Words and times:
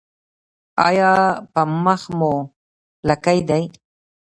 ایا 0.87 1.11
په 1.53 1.61
مخ 1.83 2.01
مو 2.17 2.33
لکې 3.07 3.39
دي؟ 3.49 3.63